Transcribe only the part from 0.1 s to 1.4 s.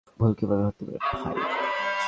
ভুল কীভাবে হতে পারে ভাই?